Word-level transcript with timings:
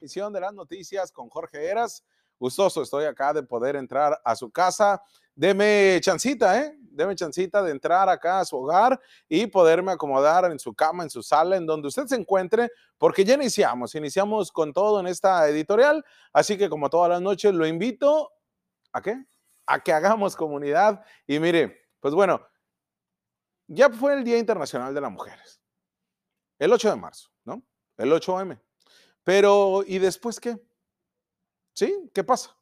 Edición 0.00 0.32
de 0.32 0.40
las 0.40 0.54
noticias 0.54 1.10
con 1.10 1.28
Jorge 1.28 1.66
Eras. 1.66 2.04
Gustoso 2.38 2.82
estoy 2.82 3.04
acá 3.04 3.32
de 3.32 3.42
poder 3.42 3.74
entrar 3.74 4.20
a 4.24 4.36
su 4.36 4.48
casa. 4.48 5.02
Deme 5.34 5.98
chancita, 6.00 6.60
¿eh? 6.60 6.78
Deme 6.82 7.16
chancita 7.16 7.62
de 7.64 7.72
entrar 7.72 8.08
acá 8.08 8.38
a 8.38 8.44
su 8.44 8.56
hogar 8.56 9.00
y 9.28 9.48
poderme 9.48 9.90
acomodar 9.90 10.44
en 10.52 10.58
su 10.60 10.72
cama, 10.72 11.02
en 11.02 11.10
su 11.10 11.20
sala, 11.20 11.56
en 11.56 11.66
donde 11.66 11.88
usted 11.88 12.06
se 12.06 12.14
encuentre, 12.14 12.70
porque 12.96 13.24
ya 13.24 13.34
iniciamos, 13.34 13.96
iniciamos 13.96 14.52
con 14.52 14.72
todo 14.72 15.00
en 15.00 15.08
esta 15.08 15.48
editorial. 15.48 16.04
Así 16.32 16.56
que 16.56 16.68
como 16.68 16.88
todas 16.88 17.10
las 17.10 17.20
noches, 17.20 17.52
lo 17.52 17.66
invito 17.66 18.30
a 18.92 19.02
qué? 19.02 19.24
A 19.66 19.80
que 19.80 19.92
hagamos 19.92 20.36
comunidad. 20.36 21.04
Y 21.26 21.40
mire, 21.40 21.88
pues 21.98 22.14
bueno, 22.14 22.40
ya 23.66 23.90
fue 23.90 24.14
el 24.14 24.22
Día 24.22 24.38
Internacional 24.38 24.94
de 24.94 25.00
las 25.00 25.10
Mujeres, 25.10 25.60
el 26.60 26.72
8 26.72 26.90
de 26.90 26.96
marzo, 26.96 27.30
¿no? 27.44 27.64
El 27.96 28.12
8M. 28.12 28.60
Pero, 29.24 29.82
¿y 29.86 29.98
después 29.98 30.40
qué? 30.40 30.56
¿Sí? 31.74 32.10
¿Qué 32.12 32.24
pasa? 32.24 32.56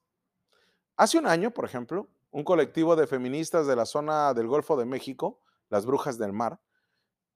Hace 0.97 1.19
un 1.19 1.27
año, 1.27 1.51
por 1.51 1.65
ejemplo, 1.65 2.09
un 2.31 2.45
colectivo 2.45 2.97
de 2.97 3.07
feministas 3.07 3.67
de 3.67 3.77
la 3.77 3.87
zona 3.87 4.35
del 4.35 4.47
Golfo 4.47 4.77
de 4.77 4.85
México, 4.85 5.41
las 5.69 5.87
Brujas 5.87 6.19
del 6.19 6.33
Mar, 6.33 6.61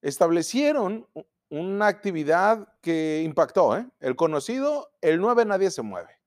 establecieron 0.03 1.07
una 1.51 1.87
actividad 1.89 2.69
que 2.81 3.23
impactó, 3.25 3.77
¿eh? 3.77 3.87
el 4.01 4.15
conocido 4.17 4.93
El 5.01 5.21
9 5.21 5.45
Nadie 5.45 5.71
se 5.71 5.83
mueve, 5.83 6.21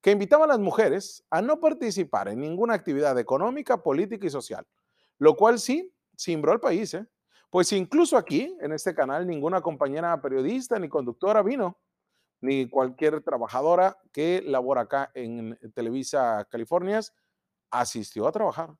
que 0.00 0.10
invitaba 0.10 0.44
a 0.44 0.48
las 0.48 0.58
mujeres 0.58 1.24
a 1.30 1.42
no 1.42 1.60
participar 1.60 2.28
en 2.28 2.40
ninguna 2.40 2.74
actividad 2.74 3.18
económica, 3.18 3.82
política 3.82 4.26
y 4.26 4.30
social, 4.30 4.66
lo 5.18 5.36
cual 5.36 5.58
sí 5.58 5.94
cimbró 6.18 6.52
al 6.52 6.60
país, 6.60 6.94
¿eh? 6.94 7.06
pues 7.50 7.72
incluso 7.72 8.16
aquí, 8.16 8.56
en 8.60 8.72
este 8.72 8.94
canal, 8.94 9.26
ninguna 9.26 9.60
compañera 9.60 10.20
periodista 10.20 10.78
ni 10.78 10.88
conductora 10.88 11.42
vino 11.42 11.78
ni 12.40 12.68
cualquier 12.68 13.22
trabajadora 13.22 13.98
que 14.12 14.42
labora 14.44 14.82
acá 14.82 15.10
en 15.14 15.58
Televisa 15.74 16.46
California 16.50 17.00
asistió 17.70 18.26
a 18.26 18.32
trabajar. 18.32 18.74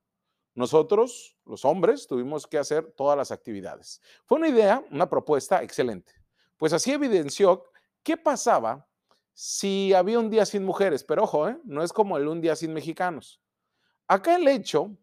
Nosotros, 0.55 1.37
los 1.45 1.65
hombres, 1.65 2.07
tuvimos 2.07 2.47
que 2.47 2.59
hacer 2.59 2.93
todas 2.97 3.17
las 3.17 3.31
actividades. 3.31 4.01
Fue 4.25 4.39
una 4.39 4.49
idea, 4.49 4.84
una 4.91 5.09
propuesta 5.09 5.62
excelente. 5.62 6.12
Pues 6.57 6.73
así 6.73 6.93
evidenció 6.93 7.65
qué 8.03 8.17
pasaba 8.17 8.87
si 9.33 9.95
había 9.95 10.19
un 10.19 10.29
día 10.29 10.45
sin 10.45 10.65
mujeres, 10.65 11.05
pero 11.05 11.23
ojo, 11.23 11.49
¿eh? 11.49 11.59
no 11.65 11.83
es 11.83 11.93
como 11.93 12.17
el 12.17 12.29
un 12.29 12.41
día 12.41 12.56
sin 12.56 12.73
mexicanos. 12.73 13.41
Acá 14.09 14.37
el 14.37 14.49
hecho 14.49 14.97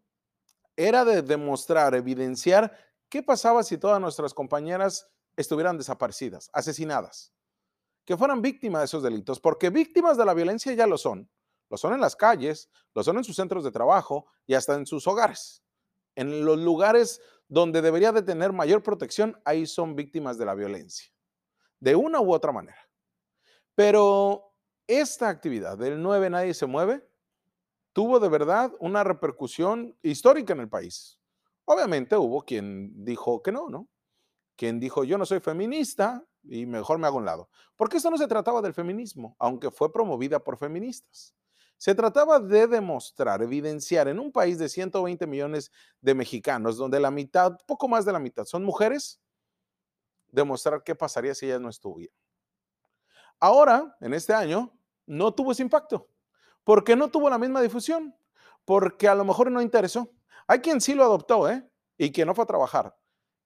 era 0.76 1.04
de 1.04 1.22
demostrar, 1.22 1.94
evidenciar 1.94 2.76
qué 3.08 3.22
pasaba 3.22 3.62
si 3.62 3.78
todas 3.78 4.00
nuestras 4.00 4.34
compañeras 4.34 5.08
estuvieran 5.34 5.78
desaparecidas, 5.78 6.50
asesinadas 6.52 7.32
que 8.08 8.16
fueran 8.16 8.40
víctimas 8.40 8.80
de 8.80 8.84
esos 8.86 9.02
delitos, 9.02 9.38
porque 9.38 9.68
víctimas 9.68 10.16
de 10.16 10.24
la 10.24 10.32
violencia 10.32 10.72
ya 10.72 10.86
lo 10.86 10.96
son. 10.96 11.30
Lo 11.68 11.76
son 11.76 11.92
en 11.92 12.00
las 12.00 12.16
calles, 12.16 12.70
lo 12.94 13.04
son 13.04 13.18
en 13.18 13.24
sus 13.24 13.36
centros 13.36 13.64
de 13.64 13.70
trabajo 13.70 14.24
y 14.46 14.54
hasta 14.54 14.76
en 14.76 14.86
sus 14.86 15.06
hogares. 15.06 15.62
En 16.14 16.42
los 16.46 16.58
lugares 16.58 17.20
donde 17.48 17.82
debería 17.82 18.10
de 18.10 18.22
tener 18.22 18.54
mayor 18.54 18.82
protección, 18.82 19.38
ahí 19.44 19.66
son 19.66 19.94
víctimas 19.94 20.38
de 20.38 20.46
la 20.46 20.54
violencia, 20.54 21.12
de 21.80 21.96
una 21.96 22.18
u 22.22 22.32
otra 22.32 22.50
manera. 22.50 22.78
Pero 23.74 24.54
esta 24.86 25.28
actividad 25.28 25.76
del 25.76 26.00
9 26.00 26.30
Nadie 26.30 26.54
se 26.54 26.64
mueve 26.64 27.06
tuvo 27.92 28.20
de 28.20 28.30
verdad 28.30 28.72
una 28.80 29.04
repercusión 29.04 29.94
histórica 30.00 30.54
en 30.54 30.60
el 30.60 30.70
país. 30.70 31.20
Obviamente 31.66 32.16
hubo 32.16 32.40
quien 32.40 33.04
dijo 33.04 33.42
que 33.42 33.52
no, 33.52 33.68
¿no? 33.68 33.86
Quien 34.56 34.80
dijo 34.80 35.04
yo 35.04 35.18
no 35.18 35.26
soy 35.26 35.40
feminista, 35.40 36.24
y 36.48 36.66
mejor 36.66 36.98
me 36.98 37.06
hago 37.06 37.18
un 37.18 37.24
lado. 37.24 37.48
Porque 37.76 37.98
esto 37.98 38.10
no 38.10 38.18
se 38.18 38.26
trataba 38.26 38.62
del 38.62 38.74
feminismo, 38.74 39.36
aunque 39.38 39.70
fue 39.70 39.92
promovida 39.92 40.42
por 40.42 40.56
feministas. 40.56 41.34
Se 41.76 41.94
trataba 41.94 42.40
de 42.40 42.66
demostrar, 42.66 43.42
evidenciar 43.42 44.08
en 44.08 44.18
un 44.18 44.32
país 44.32 44.58
de 44.58 44.68
120 44.68 45.26
millones 45.26 45.70
de 46.00 46.14
mexicanos, 46.14 46.76
donde 46.76 46.98
la 46.98 47.10
mitad, 47.10 47.56
poco 47.66 47.86
más 47.86 48.04
de 48.04 48.12
la 48.12 48.18
mitad, 48.18 48.44
son 48.44 48.64
mujeres, 48.64 49.20
demostrar 50.28 50.82
qué 50.82 50.94
pasaría 50.94 51.34
si 51.34 51.46
ellas 51.46 51.60
no 51.60 51.68
estuvieran. 51.68 52.16
Ahora, 53.38 53.96
en 54.00 54.14
este 54.14 54.34
año, 54.34 54.76
no 55.06 55.32
tuvo 55.32 55.52
ese 55.52 55.62
impacto. 55.62 56.08
¿Por 56.64 56.82
qué 56.82 56.96
no 56.96 57.08
tuvo 57.08 57.30
la 57.30 57.38
misma 57.38 57.62
difusión? 57.62 58.16
Porque 58.64 59.06
a 59.06 59.14
lo 59.14 59.24
mejor 59.24 59.50
no 59.50 59.62
interesó. 59.62 60.12
Hay 60.48 60.58
quien 60.60 60.80
sí 60.80 60.94
lo 60.94 61.04
adoptó, 61.04 61.48
¿eh? 61.48 61.70
Y 61.96 62.10
que 62.10 62.24
no 62.24 62.34
fue 62.34 62.44
a 62.44 62.46
trabajar 62.46 62.96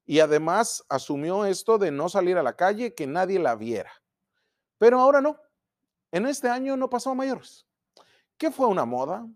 y 0.05 0.21
además 0.21 0.85
asumió 0.89 1.45
esto 1.45 1.79
de 1.79 1.91
no 1.91 2.09
salir 2.09 2.37
a 2.37 2.43
la 2.43 2.57
calle, 2.57 2.95
que 2.95 3.07
nadie 3.07 3.39
la 3.39 3.55
viera. 3.55 3.93
Pero 4.79 5.01
ahora 5.01 5.21
no. 5.21 5.39
En 6.11 6.27
este 6.27 6.49
año 6.49 6.77
no 6.77 6.91
pasó 6.91 7.11
a 7.11 7.15
mayores. 7.15 7.67
¿Qué 8.37 8.51
fue 8.51 8.67
una 8.67 8.85
moda? 8.85 9.27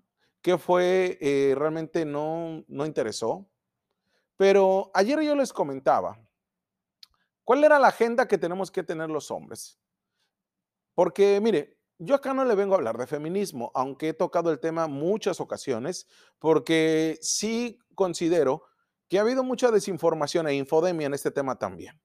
¿Qué 0.42 0.58
fue 0.58 1.18
eh, 1.20 1.54
realmente 1.56 2.04
no, 2.04 2.64
no 2.68 2.86
interesó? 2.86 3.46
Pero 4.36 4.90
ayer 4.92 5.20
yo 5.22 5.34
les 5.34 5.52
comentaba, 5.52 6.18
¿cuál 7.44 7.64
era 7.64 7.78
la 7.78 7.88
agenda 7.88 8.28
que 8.28 8.36
tenemos 8.36 8.70
que 8.70 8.82
tener 8.82 9.08
los 9.08 9.30
hombres? 9.30 9.78
Porque 10.94 11.40
mire, 11.40 11.78
yo 11.98 12.14
acá 12.14 12.34
no 12.34 12.44
le 12.44 12.54
vengo 12.54 12.74
a 12.74 12.78
hablar 12.78 12.98
de 12.98 13.06
feminismo, 13.06 13.70
aunque 13.74 14.10
he 14.10 14.14
tocado 14.14 14.50
el 14.50 14.60
tema 14.60 14.86
muchas 14.86 15.40
ocasiones, 15.40 16.06
porque 16.38 17.18
sí 17.22 17.78
considero 17.94 18.64
que 19.08 19.18
ha 19.18 19.22
habido 19.22 19.44
mucha 19.44 19.70
desinformación 19.70 20.48
e 20.48 20.54
infodemia 20.54 21.06
en 21.06 21.14
este 21.14 21.30
tema 21.30 21.58
también. 21.58 22.00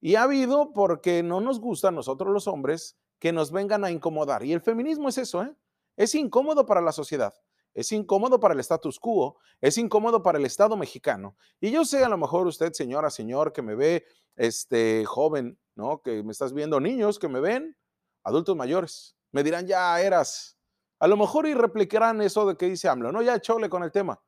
Y 0.00 0.16
ha 0.16 0.24
habido 0.24 0.72
porque 0.72 1.22
no 1.22 1.40
nos 1.40 1.60
gusta 1.60 1.88
a 1.88 1.90
nosotros 1.90 2.32
los 2.32 2.46
hombres 2.46 2.96
que 3.18 3.32
nos 3.32 3.50
vengan 3.50 3.84
a 3.84 3.90
incomodar. 3.90 4.44
Y 4.44 4.52
el 4.52 4.60
feminismo 4.60 5.08
es 5.08 5.18
eso, 5.18 5.42
¿eh? 5.42 5.54
Es 5.96 6.14
incómodo 6.14 6.66
para 6.66 6.80
la 6.80 6.92
sociedad, 6.92 7.32
es 7.72 7.92
incómodo 7.92 8.40
para 8.40 8.52
el 8.54 8.60
status 8.60 8.98
quo, 8.98 9.38
es 9.60 9.78
incómodo 9.78 10.22
para 10.22 10.38
el 10.38 10.44
Estado 10.44 10.76
mexicano. 10.76 11.36
Y 11.60 11.70
yo 11.70 11.84
sé, 11.84 12.04
a 12.04 12.08
lo 12.08 12.18
mejor 12.18 12.46
usted, 12.46 12.72
señora, 12.72 13.10
señor, 13.10 13.52
que 13.52 13.62
me 13.62 13.74
ve, 13.74 14.04
este 14.36 15.04
joven, 15.04 15.58
¿no? 15.74 16.02
Que 16.02 16.22
me 16.22 16.32
estás 16.32 16.52
viendo, 16.52 16.80
niños 16.80 17.18
que 17.18 17.28
me 17.28 17.40
ven, 17.40 17.76
adultos 18.24 18.56
mayores, 18.56 19.16
me 19.32 19.42
dirán, 19.42 19.66
ya 19.66 20.00
eras. 20.00 20.58
A 20.98 21.06
lo 21.06 21.16
mejor 21.16 21.46
y 21.46 21.54
replicarán 21.54 22.20
eso 22.20 22.46
de 22.46 22.56
que 22.56 22.66
dice 22.66 22.88
AMLO, 22.88 23.12
no, 23.12 23.22
ya 23.22 23.40
chole 23.40 23.68
con 23.68 23.82
el 23.82 23.92
tema. 23.92 24.20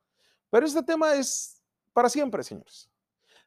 Pero 0.50 0.66
este 0.66 0.82
tema 0.82 1.14
es 1.14 1.55
para 1.96 2.10
siempre, 2.10 2.44
señores. 2.44 2.90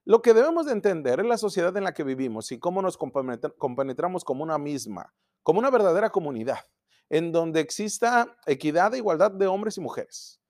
Lo 0.06 0.24
que 0.24 0.34
debemos 0.34 0.66
de 0.66 0.72
entender 0.72 1.20
es 1.20 1.26
la 1.28 1.38
sociedad 1.38 1.78
en 1.78 1.84
la 1.84 1.94
que 1.94 2.04
vivimos 2.04 2.52
y 2.52 2.58
cómo 2.58 2.82
nos 2.82 2.98
compenetramos 2.98 4.24
como 4.24 4.42
una 4.42 4.58
misma, 4.58 5.14
como 5.44 5.60
una 5.60 5.70
verdadera 5.70 6.10
comunidad, 6.10 6.58
en 7.12 7.32
donde 7.32 7.60
exista 7.60 8.36
equidad 8.48 8.96
e 8.96 8.98
igualdad 8.98 9.30
de 9.30 9.46
hombres 9.46 9.78
y 9.78 9.82
mujeres, 9.82 10.42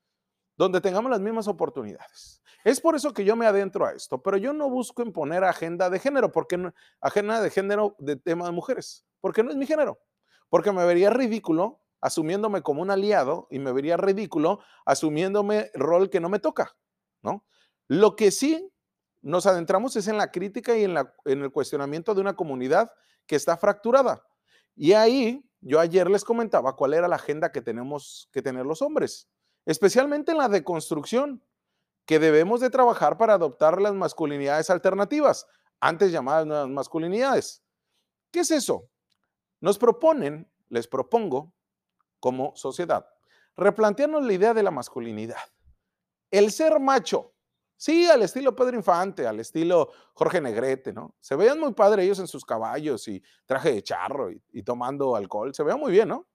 donde 0.55 0.79
tengamos 0.79 1.11
las 1.11 1.19
mismas 1.19 1.49
oportunidades. 1.49 2.41
Es 2.63 2.79
por 2.79 2.95
eso 2.95 3.13
que 3.13 3.25
yo 3.25 3.35
me 3.35 3.47
adentro 3.47 3.85
a 3.85 3.91
esto, 3.91 4.23
pero 4.23 4.37
yo 4.37 4.53
no 4.53 4.69
busco 4.69 5.01
imponer 5.01 5.43
agenda 5.43 5.89
de 5.89 5.99
género, 5.99 6.31
porque 6.31 6.55
no, 6.55 6.73
agenda 7.01 7.41
de 7.41 7.49
género 7.49 7.97
de 7.99 8.15
tema 8.15 8.45
de 8.45 8.53
mujeres, 8.53 9.05
porque 9.19 9.43
no 9.43 9.49
es 9.49 9.57
mi 9.57 9.65
género, 9.65 9.99
porque 10.47 10.71
me 10.71 10.85
vería 10.85 11.09
ridículo 11.09 11.81
asumiéndome 11.99 12.61
como 12.61 12.81
un 12.81 12.91
aliado 12.91 13.49
y 13.51 13.59
me 13.59 13.73
vería 13.73 13.97
ridículo 13.97 14.61
asumiéndome 14.85 15.69
rol 15.73 16.09
que 16.09 16.21
no 16.21 16.29
me 16.29 16.39
toca, 16.39 16.77
¿no? 17.21 17.43
Lo 17.89 18.15
que 18.15 18.29
sí 18.29 18.71
nos 19.21 19.47
adentramos 19.47 19.95
es 19.95 20.07
en 20.07 20.17
la 20.17 20.31
crítica 20.31 20.77
y 20.77 20.83
en, 20.83 20.95
el 21.25 21.51
cuestionamiento 21.51 22.13
de 22.13 22.21
una 22.21 22.35
comunidad 22.35 22.91
que 23.25 23.35
está 23.35 23.57
fracturada. 23.57 24.23
Y 24.75 24.93
ahí 24.93 25.43
yo 25.59 25.79
ayer 25.79 26.07
les 26.09 26.23
comentaba 26.23 26.75
cuál 26.75 26.93
era 26.93 27.07
la 27.07 27.15
agenda 27.15 27.51
que 27.51 27.61
tenemos 27.61 28.29
que 28.31 28.43
tener 28.43 28.65
los 28.65 28.83
hombres, 28.83 29.27
especialmente 29.65 30.31
en 30.31 30.37
la 30.37 30.49
deconstrucción, 30.49 31.43
que 32.05 32.19
debemos 32.19 32.61
de 32.61 32.69
trabajar 32.69 33.17
para 33.17 33.33
adoptar 33.33 33.81
las 33.81 33.95
masculinidades 33.95 34.69
alternativas, 34.69 35.47
antes 35.79 36.11
llamadas 36.11 36.45
nuevas 36.45 36.69
masculinidades. 36.69 37.63
¿Qué 38.31 38.41
es 38.41 38.51
eso? 38.51 38.87
Nos 39.61 39.79
proponen, 39.79 40.47
les 40.69 40.87
propongo, 40.87 41.53
como 42.19 42.55
sociedad, 42.55 43.07
replantearnos 43.57 44.23
la 44.23 44.33
idea 44.33 44.53
de 44.53 44.63
la 44.63 44.71
masculinidad. 44.71 45.41
El 46.29 46.51
ser 46.51 46.79
macho, 46.79 47.33
Sí, 47.79 48.07
al 48.07 48.21
estilo 48.23 48.53
Pedro 48.53 48.75
Infante, 48.75 49.25
al 49.25 49.39
estilo 49.39 49.89
Jorge 50.13 50.41
Negrete, 50.41 50.91
¿no? 50.91 51.15
Se 51.21 51.37
veían 51.37 51.57
muy 51.61 51.73
padre 51.73 52.03
ellos 52.03 52.19
en 52.19 52.27
sus 52.27 52.43
caballos 52.43 53.07
y 53.07 53.23
traje 53.45 53.71
de 53.71 53.81
charro 53.81 54.29
y, 54.31 54.63
tomando 54.63 55.15
alcohol. 55.15 55.55
Se 55.55 55.63
veía 55.63 55.77
muy 55.77 55.93
bien, 55.93 56.09
¿no? 56.09 56.27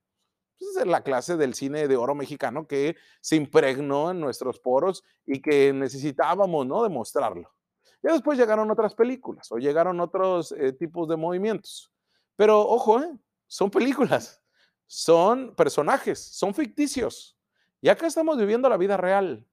Pues, 0.58 0.75
es 0.75 0.87
la 0.87 1.02
clase 1.02 1.37
del 1.37 1.52
cine 1.52 1.87
de 1.87 1.96
oro 1.99 2.14
mexicano 2.14 2.67
que 2.67 2.96
se 3.20 3.37
impregnó 3.37 4.11
en 4.11 4.20
nuestros 4.20 4.58
poros 4.58 5.05
y 5.26 5.43
que 5.43 5.70
necesitábamos, 5.75 6.67
¿no? 6.67 6.82
Demostrarlo. 6.82 7.55
Y 8.02 8.08
después 8.08 8.38
llegaron 8.38 8.70
otras 8.70 8.94
películas 8.94 9.52
o 9.52 9.58
llegaron 9.58 10.00
otros 10.00 10.50
eh, 10.52 10.73
tipos 10.73 11.11
de 11.11 11.17
movimientos. 11.17 11.93
Pero 12.37 12.62
ojo, 12.62 13.02
¿eh? 13.02 13.19
son 13.47 13.70
películas, 13.70 14.43
son 14.87 15.55
personajes, 15.55 16.19
son 16.20 16.55
ficticios. 16.55 17.37
Y 17.82 17.90
acá 17.90 18.06
estamos 18.06 18.38
viviendo 18.38 18.67
la 18.70 18.79
vida 18.79 18.97
real. 18.97 19.47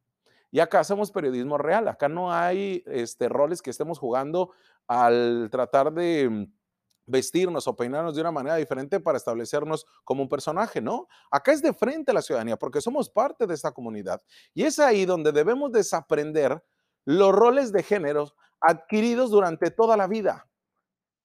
Y 0.52 0.60
acá 0.60 0.82
hacemos 0.82 1.12
periodismo 1.12 1.58
real, 1.58 1.88
acá 1.88 2.10
no 2.10 2.34
hay 2.34 2.84
este, 2.86 3.30
roles 3.30 3.62
que 3.62 3.70
estemos 3.70 3.98
jugando 3.98 4.52
al 4.88 5.50
tratar 5.50 5.94
de 5.94 6.50
vestirnos 7.06 7.68
o 7.68 7.76
peinarnos 7.76 8.16
de 8.16 8.22
una 8.22 8.32
manera 8.32 8.56
diferente 8.58 9.00
para 9.00 9.18
establecernos 9.18 9.86
como 10.04 10.24
un 10.24 10.30
personaje, 10.30 10.82
¿no? 10.82 11.08
Acá 11.32 11.52
es 11.52 11.62
de 11.62 11.74
frente 11.74 12.12
a 12.12 12.14
la 12.14 12.22
ciudadanía 12.22 12.58
porque 12.58 12.82
somos 12.82 13.10
parte 13.10 13.48
de 13.48 13.54
esta 13.54 13.72
comunidad. 13.72 14.22
Y 14.54 14.64
es 14.64 14.78
ahí 14.80 15.06
donde 15.06 15.32
debemos 15.32 15.72
desaprender 15.72 16.64
los 17.06 17.34
roles 17.34 17.72
de 17.72 17.84
género 17.84 18.34
adquiridos 18.60 19.32
durante 19.32 19.72
toda 19.72 19.98
la 19.98 20.08
vida 20.08 20.51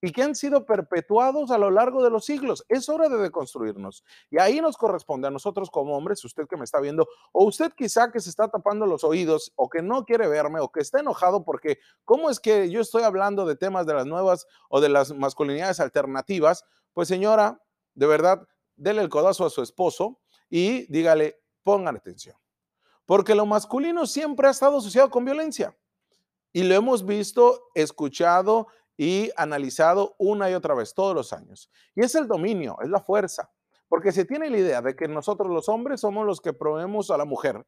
y 0.06 0.12
que 0.12 0.22
han 0.22 0.36
sido 0.36 0.64
perpetuados 0.64 1.50
a 1.50 1.58
lo 1.58 1.68
largo 1.68 2.00
de 2.04 2.10
los 2.10 2.24
siglos. 2.24 2.64
Es 2.68 2.88
hora 2.88 3.08
de 3.08 3.18
deconstruirnos. 3.18 4.04
Y 4.30 4.38
ahí 4.38 4.60
nos 4.60 4.76
corresponde 4.76 5.26
a 5.26 5.32
nosotros 5.32 5.68
como 5.68 5.96
hombres, 5.96 6.24
usted 6.24 6.46
que 6.46 6.56
me 6.56 6.62
está 6.62 6.78
viendo, 6.78 7.08
o 7.32 7.44
usted 7.44 7.72
quizá 7.76 8.12
que 8.12 8.20
se 8.20 8.30
está 8.30 8.46
tapando 8.46 8.86
los 8.86 9.02
oídos, 9.02 9.52
o 9.56 9.68
que 9.68 9.82
no 9.82 10.04
quiere 10.04 10.28
verme, 10.28 10.60
o 10.60 10.70
que 10.70 10.78
está 10.78 11.00
enojado 11.00 11.42
porque, 11.42 11.80
¿cómo 12.04 12.30
es 12.30 12.38
que 12.38 12.70
yo 12.70 12.80
estoy 12.80 13.02
hablando 13.02 13.46
de 13.46 13.56
temas 13.56 13.84
de 13.84 13.94
las 13.94 14.06
nuevas 14.06 14.46
o 14.68 14.80
de 14.80 14.90
las 14.90 15.12
masculinidades 15.12 15.80
alternativas? 15.80 16.64
Pues 16.94 17.08
señora, 17.08 17.60
de 17.94 18.06
verdad, 18.06 18.46
dele 18.76 19.02
el 19.02 19.08
codazo 19.08 19.44
a 19.44 19.50
su 19.50 19.60
esposo 19.60 20.20
y 20.48 20.86
dígale, 20.86 21.42
pongan 21.64 21.96
atención. 21.96 22.36
Porque 23.06 23.34
lo 23.34 23.44
masculino 23.44 24.06
siempre 24.06 24.46
ha 24.46 24.52
estado 24.52 24.78
asociado 24.78 25.10
con 25.10 25.24
violencia. 25.24 25.76
Y 26.52 26.62
lo 26.62 26.76
hemos 26.76 27.04
visto, 27.04 27.70
escuchado 27.74 28.68
y 28.96 29.30
analizado 29.36 30.14
una 30.18 30.50
y 30.50 30.54
otra 30.54 30.74
vez 30.74 30.94
todos 30.94 31.14
los 31.14 31.32
años. 31.32 31.70
Y 31.94 32.02
es 32.02 32.14
el 32.14 32.26
dominio, 32.26 32.78
es 32.82 32.88
la 32.88 33.00
fuerza, 33.00 33.50
porque 33.88 34.12
se 34.12 34.24
tiene 34.24 34.50
la 34.50 34.58
idea 34.58 34.82
de 34.82 34.96
que 34.96 35.08
nosotros 35.08 35.50
los 35.50 35.68
hombres 35.68 36.00
somos 36.00 36.26
los 36.26 36.40
que 36.40 36.52
proveemos 36.52 37.10
a 37.10 37.18
la 37.18 37.24
mujer. 37.24 37.66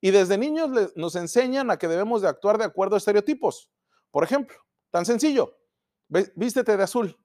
Y 0.00 0.10
desde 0.12 0.38
niños 0.38 0.70
nos 0.96 1.16
enseñan 1.16 1.70
a 1.70 1.76
que 1.76 1.88
debemos 1.88 2.22
de 2.22 2.28
actuar 2.28 2.56
de 2.56 2.64
acuerdo 2.64 2.94
a 2.94 2.98
estereotipos. 2.98 3.70
Por 4.10 4.24
ejemplo, 4.24 4.56
tan 4.90 5.04
sencillo, 5.04 5.56
vístete 6.08 6.76
de 6.76 6.82
azul, 6.82 7.16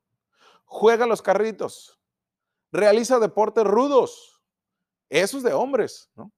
juega 0.65 1.05
los 1.05 1.21
carritos, 1.21 1.99
realiza 2.71 3.19
deportes 3.19 3.63
rudos. 3.63 4.41
Eso 5.09 5.37
es 5.37 5.43
de 5.43 5.53
hombres, 5.53 6.11
¿no? 6.15 6.31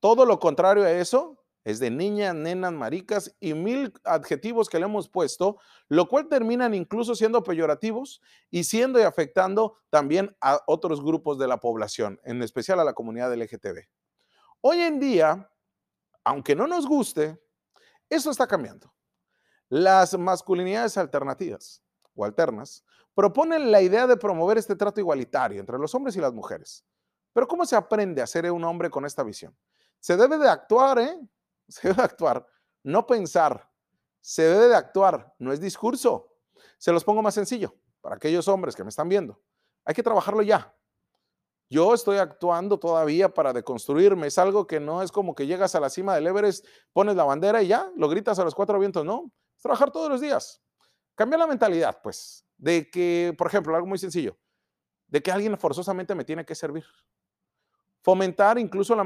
Todo 0.00 0.24
lo 0.26 0.38
contrario 0.38 0.84
a 0.84 0.90
eso 0.90 1.45
es 1.66 1.80
de 1.80 1.90
niñas, 1.90 2.32
nenas, 2.32 2.72
maricas 2.72 3.34
y 3.40 3.52
mil 3.52 3.92
adjetivos 4.04 4.68
que 4.68 4.78
le 4.78 4.84
hemos 4.84 5.08
puesto, 5.08 5.58
lo 5.88 6.06
cual 6.06 6.28
terminan 6.28 6.74
incluso 6.74 7.16
siendo 7.16 7.42
peyorativos 7.42 8.22
y 8.52 8.62
siendo 8.62 9.00
y 9.00 9.02
afectando 9.02 9.76
también 9.90 10.36
a 10.40 10.60
otros 10.68 11.02
grupos 11.02 11.40
de 11.40 11.48
la 11.48 11.56
población, 11.56 12.20
en 12.22 12.40
especial 12.44 12.78
a 12.78 12.84
la 12.84 12.92
comunidad 12.92 13.34
LGTB. 13.34 13.80
Hoy 14.60 14.78
en 14.78 15.00
día, 15.00 15.50
aunque 16.22 16.54
no 16.54 16.68
nos 16.68 16.86
guste, 16.86 17.36
eso 18.08 18.30
está 18.30 18.46
cambiando. 18.46 18.94
Las 19.68 20.16
masculinidades 20.16 20.96
alternativas 20.96 21.82
o 22.14 22.24
alternas 22.24 22.84
proponen 23.12 23.72
la 23.72 23.82
idea 23.82 24.06
de 24.06 24.16
promover 24.16 24.56
este 24.56 24.76
trato 24.76 25.00
igualitario 25.00 25.58
entre 25.58 25.78
los 25.78 25.92
hombres 25.96 26.14
y 26.14 26.20
las 26.20 26.32
mujeres. 26.32 26.86
Pero 27.32 27.48
¿cómo 27.48 27.66
se 27.66 27.74
aprende 27.74 28.22
a 28.22 28.26
ser 28.28 28.48
un 28.52 28.62
hombre 28.62 28.88
con 28.88 29.04
esta 29.04 29.24
visión? 29.24 29.52
Se 29.98 30.16
debe 30.16 30.38
de 30.38 30.48
actuar, 30.48 31.00
¿eh? 31.00 31.18
se 31.68 31.88
debe 31.88 32.02
actuar, 32.02 32.46
no 32.82 33.06
pensar, 33.06 33.70
se 34.20 34.42
debe 34.42 34.68
de 34.68 34.76
actuar, 34.76 35.34
no 35.38 35.52
es 35.52 35.60
discurso. 35.60 36.32
Se 36.78 36.92
los 36.92 37.04
pongo 37.04 37.22
más 37.22 37.34
sencillo, 37.34 37.74
para 38.00 38.16
aquellos 38.16 38.48
hombres 38.48 38.74
que 38.74 38.82
me 38.82 38.88
están 38.88 39.08
viendo. 39.08 39.40
Hay 39.84 39.94
que 39.94 40.02
trabajarlo 40.02 40.42
ya. 40.42 40.74
Yo 41.68 41.94
estoy 41.94 42.18
actuando 42.18 42.78
todavía 42.78 43.32
para 43.32 43.52
deconstruirme. 43.52 44.28
Es 44.28 44.38
algo 44.38 44.66
que 44.66 44.78
no 44.78 45.02
es 45.02 45.10
como 45.10 45.34
que 45.34 45.46
llegas 45.46 45.74
a 45.74 45.80
la 45.80 45.90
cima 45.90 46.14
del 46.14 46.26
Everest, 46.26 46.66
pones 46.92 47.16
la 47.16 47.24
bandera 47.24 47.62
y 47.62 47.68
ya, 47.68 47.90
lo 47.96 48.08
gritas 48.08 48.38
a 48.38 48.44
los 48.44 48.54
cuatro 48.54 48.78
vientos. 48.78 49.04
No, 49.04 49.32
es 49.56 49.62
trabajar 49.62 49.90
todos 49.90 50.08
los 50.08 50.20
días. 50.20 50.62
Cambia 51.14 51.38
la 51.38 51.46
mentalidad, 51.46 52.00
pues, 52.02 52.46
de 52.56 52.90
que, 52.90 53.34
por 53.36 53.46
ejemplo, 53.48 53.74
algo 53.74 53.86
muy 53.86 53.98
sencillo, 53.98 54.38
de 55.08 55.22
que 55.22 55.32
alguien 55.32 55.56
forzosamente 55.58 56.14
me 56.14 56.24
tiene 56.24 56.44
que 56.44 56.54
servir 56.54 56.84
fomentar 58.06 58.56
incluso 58.56 58.94
la 58.94 59.04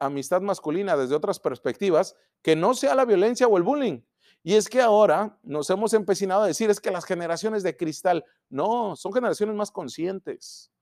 amistad 0.00 0.40
masculina 0.40 0.96
desde 0.96 1.14
otras 1.14 1.38
perspectivas, 1.38 2.16
que 2.42 2.56
no 2.56 2.74
sea 2.74 2.96
la 2.96 3.04
violencia 3.04 3.46
o 3.46 3.56
el 3.56 3.62
bullying. 3.62 4.00
Y 4.42 4.56
es 4.56 4.68
que 4.68 4.80
ahora 4.80 5.38
nos 5.44 5.70
hemos 5.70 5.94
empecinado 5.94 6.42
a 6.42 6.48
decir, 6.48 6.68
es 6.68 6.80
que 6.80 6.90
las 6.90 7.04
generaciones 7.04 7.62
de 7.62 7.76
cristal, 7.76 8.24
no, 8.48 8.96
son 8.96 9.12
generaciones 9.12 9.54
más 9.54 9.70
conscientes. 9.70 10.72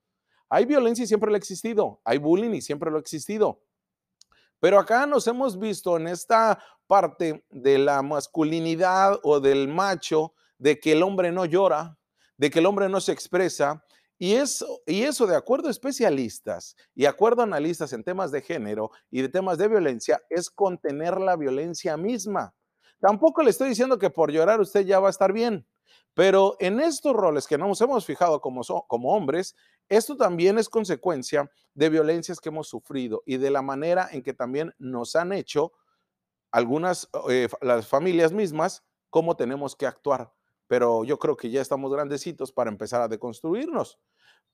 Hay 0.48 0.64
violencia 0.64 1.04
y 1.04 1.06
siempre 1.06 1.28
lo 1.28 1.34
ha 1.34 1.38
existido, 1.38 2.00
hay 2.04 2.16
bullying 2.16 2.54
y 2.54 2.62
siempre 2.62 2.90
lo 2.90 2.96
ha 2.96 3.00
existido. 3.00 3.60
Pero 4.60 4.78
acá 4.78 5.04
nos 5.04 5.26
hemos 5.26 5.58
visto 5.58 5.98
en 5.98 6.08
esta 6.08 6.58
parte 6.86 7.44
de 7.50 7.76
la 7.76 8.00
masculinidad 8.00 9.20
o 9.22 9.40
del 9.40 9.68
macho, 9.68 10.32
de 10.56 10.80
que 10.80 10.92
el 10.92 11.02
hombre 11.02 11.32
no 11.32 11.44
llora, 11.44 11.98
de 12.38 12.48
que 12.48 12.60
el 12.60 12.66
hombre 12.66 12.88
no 12.88 12.98
se 13.02 13.12
expresa, 13.12 13.84
y 14.18 14.34
eso, 14.34 14.80
y 14.84 15.02
eso, 15.02 15.26
de 15.28 15.36
acuerdo 15.36 15.68
a 15.68 15.70
especialistas 15.70 16.76
y 16.94 17.06
acuerdo 17.06 17.42
a 17.42 17.44
analistas 17.44 17.92
en 17.92 18.02
temas 18.02 18.32
de 18.32 18.42
género 18.42 18.90
y 19.10 19.22
de 19.22 19.28
temas 19.28 19.58
de 19.58 19.68
violencia, 19.68 20.20
es 20.28 20.50
contener 20.50 21.20
la 21.20 21.36
violencia 21.36 21.96
misma. 21.96 22.52
Tampoco 23.00 23.44
le 23.44 23.50
estoy 23.50 23.68
diciendo 23.68 23.96
que 23.98 24.10
por 24.10 24.32
llorar 24.32 24.60
usted 24.60 24.84
ya 24.84 24.98
va 24.98 25.06
a 25.06 25.10
estar 25.10 25.32
bien, 25.32 25.68
pero 26.14 26.56
en 26.58 26.80
estos 26.80 27.14
roles 27.14 27.46
que 27.46 27.58
nos 27.58 27.80
hemos 27.80 28.04
fijado 28.04 28.40
como, 28.40 28.62
como 28.88 29.14
hombres, 29.14 29.54
esto 29.88 30.16
también 30.16 30.58
es 30.58 30.68
consecuencia 30.68 31.48
de 31.74 31.88
violencias 31.88 32.40
que 32.40 32.48
hemos 32.48 32.68
sufrido 32.68 33.22
y 33.24 33.36
de 33.36 33.52
la 33.52 33.62
manera 33.62 34.08
en 34.10 34.22
que 34.22 34.34
también 34.34 34.74
nos 34.78 35.14
han 35.14 35.32
hecho 35.32 35.72
algunas, 36.50 37.08
eh, 37.30 37.48
las 37.60 37.86
familias 37.86 38.32
mismas, 38.32 38.82
cómo 39.10 39.36
tenemos 39.36 39.76
que 39.76 39.86
actuar 39.86 40.32
pero 40.68 41.02
yo 41.02 41.18
creo 41.18 41.36
que 41.36 41.50
ya 41.50 41.60
estamos 41.60 41.90
grandecitos 41.90 42.52
para 42.52 42.70
empezar 42.70 43.00
a 43.00 43.08
deconstruirnos. 43.08 43.98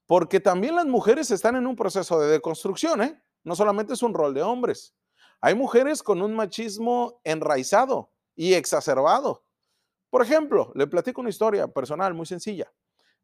Porque 0.06 0.40
también 0.40 0.76
las 0.76 0.87
mujeres 0.87 1.31
están 1.31 1.56
en 1.56 1.66
un 1.66 1.76
proceso 1.76 2.19
de 2.20 2.28
deconstrucción, 2.28 3.02
¿eh? 3.02 3.22
No 3.43 3.55
solamente 3.55 3.93
es 3.93 4.02
un 4.02 4.14
rol 4.14 4.32
de 4.32 4.43
hombres. 4.43 4.94
Hay 5.40 5.55
mujeres 5.55 6.02
con 6.02 6.22
un 6.22 6.34
machismo 6.34 7.20
enraizado 7.25 8.11
y 8.34 8.55
exacerbado. 8.55 9.44
Por 10.08 10.22
ejemplo, 10.22 10.72
le 10.75 10.87
platico 10.87 11.20
una 11.20 11.31
historia 11.31 11.66
personal 11.69 12.14
muy 12.14 12.26
sencilla. 12.26 12.72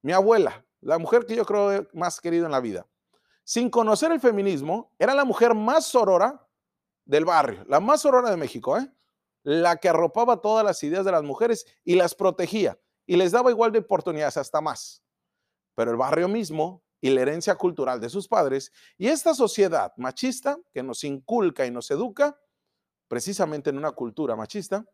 Mi 0.02 0.12
abuela, 0.12 0.64
la 0.80 0.98
mujer 0.98 1.24
que 1.24 1.36
yo 1.36 1.44
creo 1.44 1.86
más 1.92 2.20
querida 2.20 2.46
en 2.46 2.52
la 2.52 2.60
vida, 2.60 2.86
sin 3.44 3.70
conocer 3.70 4.10
el 4.12 4.20
feminismo, 4.20 4.92
era 4.98 5.14
la 5.14 5.24
mujer 5.24 5.54
más 5.54 5.86
sorora 5.86 6.46
del 7.04 7.24
barrio, 7.24 7.64
la 7.68 7.80
más 7.80 8.00
sorora 8.02 8.30
de 8.30 8.36
México, 8.36 8.76
¿eh? 8.78 8.90
La 9.42 9.76
que 9.76 9.88
arropaba 9.88 10.40
todas 10.40 10.64
las 10.64 10.82
ideas 10.82 11.04
de 11.04 11.12
las 11.12 11.22
mujeres 11.22 11.66
y 11.84 11.94
las 11.94 12.14
protegía 12.14 12.78
y 13.06 13.16
les 13.16 13.32
daba 13.32 13.50
igual 13.50 13.72
de 13.72 13.80
oportunidades, 13.80 14.36
hasta 14.36 14.60
más. 14.60 15.02
Pero 15.74 15.90
el 15.90 15.96
barrio 15.96 16.28
mismo 16.28 16.84
y 17.00 17.10
la 17.10 17.22
herencia 17.22 17.54
cultural 17.56 18.00
de 18.00 18.10
sus 18.10 18.28
padres 18.28 18.72
y 18.98 19.08
esta 19.08 19.34
sociedad 19.34 19.92
machista 19.96 20.58
que 20.72 20.82
nos 20.82 21.02
inculca 21.04 21.66
y 21.66 21.70
nos 21.70 21.90
educa, 21.90 22.38
precisamente 23.08 23.70
en 23.70 23.78
una 23.78 23.92
cultura 23.92 24.36
machista, 24.36 24.84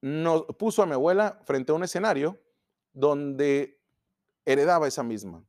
nos 0.00 0.44
puso 0.58 0.82
a 0.82 0.86
mi 0.86 0.92
abuela 0.92 1.40
frente 1.44 1.72
a 1.72 1.74
un 1.74 1.82
escenario 1.82 2.40
donde 2.92 3.80
heredaba 4.44 4.86
esa 4.86 5.02
misma, 5.02 5.44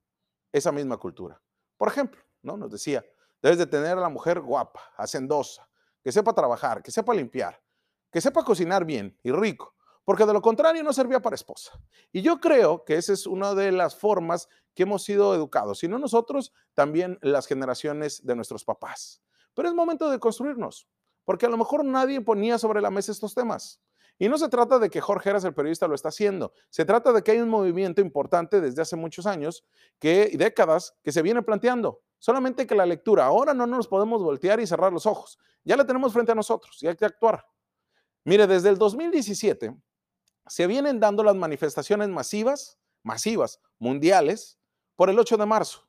esa 0.51 0.71
misma 0.71 0.97
cultura. 0.97 1.41
Por 1.77 1.87
ejemplo, 1.87 2.21
¿no? 2.41 2.57
Nos 2.57 2.71
decía, 2.71 3.05
debes 3.41 3.57
de 3.57 3.67
tener 3.67 3.97
a 3.97 4.01
la 4.01 4.09
mujer 4.09 4.41
guapa, 4.41 4.81
hacendosa, 4.97 5.69
que 6.03 6.11
sepa 6.11 6.33
trabajar, 6.33 6.81
que 6.81 6.91
sepa 6.91 7.13
limpiar, 7.13 7.61
que 8.11 8.21
sepa 8.21 8.43
cocinar 8.43 8.85
bien 8.85 9.17
y 9.23 9.31
rico, 9.31 9.75
porque 10.05 10.25
de 10.25 10.33
lo 10.33 10.41
contrario 10.41 10.83
no 10.83 10.93
servía 10.93 11.21
para 11.21 11.35
esposa. 11.35 11.71
Y 12.11 12.21
yo 12.21 12.39
creo 12.39 12.83
que 12.83 12.95
esa 12.95 13.13
es 13.13 13.27
una 13.27 13.53
de 13.53 13.71
las 13.71 13.95
formas 13.95 14.47
que 14.73 14.83
hemos 14.83 15.03
sido 15.03 15.35
educados, 15.35 15.79
si 15.79 15.87
no 15.87 15.99
nosotros, 15.99 16.53
también 16.73 17.19
las 17.21 17.47
generaciones 17.47 18.25
de 18.25 18.35
nuestros 18.35 18.65
papás. 18.65 19.21
Pero 19.53 19.67
es 19.67 19.75
momento 19.75 20.09
de 20.09 20.19
construirnos, 20.19 20.87
porque 21.25 21.45
a 21.45 21.49
lo 21.49 21.57
mejor 21.57 21.83
nadie 21.85 22.21
ponía 22.21 22.57
sobre 22.57 22.81
la 22.81 22.89
mesa 22.89 23.11
estos 23.11 23.35
temas. 23.35 23.81
Y 24.21 24.27
no 24.27 24.37
se 24.37 24.49
trata 24.49 24.79
de 24.79 24.89
que 24.89 24.99
Jorge 24.99 25.29
Eras, 25.29 25.45
el 25.45 25.53
periodista, 25.53 25.87
lo 25.87 25.95
está 25.95 26.09
haciendo. 26.09 26.51
Se 26.69 26.83
trata 26.83 27.13
de 27.13 27.23
que 27.23 27.31
hay 27.31 27.39
un 27.39 27.47
movimiento 27.47 28.01
importante 28.01 28.59
desde 28.59 28.81
hace 28.81 28.97
muchos 28.97 29.25
años, 29.25 29.63
que 29.97 30.31
décadas, 30.37 30.93
que 31.03 31.13
se 31.13 31.21
viene 31.21 31.41
planteando. 31.41 32.01
Solamente 32.17 32.67
que 32.67 32.75
la 32.75 32.85
lectura, 32.85 33.25
ahora 33.25 33.53
no 33.53 33.65
nos 33.65 33.87
podemos 33.87 34.21
voltear 34.21 34.59
y 34.59 34.67
cerrar 34.67 34.91
los 34.91 35.05
ojos. 35.05 35.39
Ya 35.63 35.77
la 35.77 35.85
tenemos 35.85 36.13
frente 36.13 36.31
a 36.31 36.35
nosotros 36.35 36.81
y 36.81 36.87
hay 36.87 36.95
que 36.95 37.05
actuar. 37.05 37.45
Mire, 38.23 38.47
desde 38.47 38.69
el 38.69 38.77
2017 38.77 39.75
se 40.47 40.67
vienen 40.67 40.99
dando 40.99 41.23
las 41.23 41.35
manifestaciones 41.35 42.09
masivas, 42.09 42.79
masivas, 43.03 43.61
mundiales, 43.77 44.59
por 44.95 45.09
el 45.09 45.19
8 45.19 45.37
de 45.37 45.45
marzo. 45.45 45.87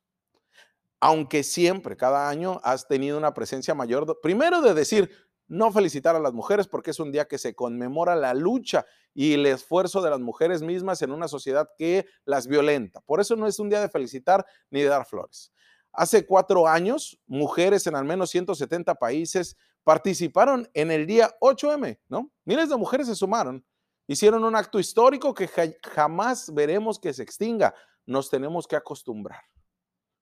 Aunque 1.00 1.42
siempre, 1.42 1.96
cada 1.96 2.28
año, 2.28 2.60
has 2.62 2.86
tenido 2.86 3.16
una 3.16 3.32
presencia 3.32 3.74
mayor, 3.74 4.20
primero 4.20 4.60
de 4.60 4.74
decir, 4.74 5.10
no 5.48 5.72
felicitar 5.72 6.14
a 6.14 6.20
las 6.20 6.32
mujeres 6.32 6.68
porque 6.68 6.92
es 6.92 7.00
un 7.00 7.10
día 7.10 7.26
que 7.26 7.36
se 7.36 7.54
conmemora 7.54 8.14
la 8.14 8.34
lucha 8.34 8.86
y 9.12 9.32
el 9.32 9.46
esfuerzo 9.46 10.00
de 10.00 10.10
las 10.10 10.20
mujeres 10.20 10.62
mismas 10.62 11.02
en 11.02 11.10
una 11.10 11.26
sociedad 11.26 11.68
que 11.76 12.06
las 12.24 12.46
violenta. 12.46 13.00
Por 13.00 13.20
eso 13.20 13.34
no 13.34 13.48
es 13.48 13.58
un 13.58 13.68
día 13.68 13.80
de 13.80 13.88
felicitar 13.88 14.46
ni 14.70 14.82
de 14.82 14.88
dar 14.88 15.06
flores. 15.06 15.52
Hace 15.92 16.26
cuatro 16.26 16.68
años, 16.68 17.18
mujeres 17.26 17.86
en 17.86 17.96
al 17.96 18.04
menos 18.04 18.30
170 18.30 18.94
países 18.94 19.56
participaron 19.82 20.68
en 20.74 20.90
el 20.90 21.06
día 21.06 21.34
8M, 21.40 21.98
¿no? 22.08 22.30
Miles 22.44 22.68
de 22.68 22.76
mujeres 22.76 23.06
se 23.06 23.14
sumaron 23.14 23.64
Hicieron 24.10 24.42
un 24.42 24.56
acto 24.56 24.80
histórico 24.80 25.32
que 25.32 25.48
jamás 25.84 26.52
veremos 26.52 26.98
que 26.98 27.12
se 27.12 27.22
extinga. 27.22 27.72
Nos 28.06 28.28
tenemos 28.28 28.66
que 28.66 28.74
acostumbrar, 28.74 29.40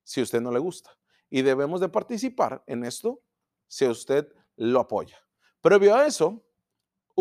si 0.03 0.19
a 0.19 0.23
usted 0.23 0.41
no 0.41 0.51
le 0.51 0.59
gusta. 0.59 0.95
Y 1.27 1.41
debemos 1.41 1.81
de 1.81 1.89
participar 1.89 2.63
en 2.67 2.83
esto 2.83 3.23
si 3.67 3.87
usted 3.87 4.31
lo 4.57 4.81
apoya. 4.81 5.17
Previo 5.59 5.95
a 5.95 6.05
eso, 6.05 6.45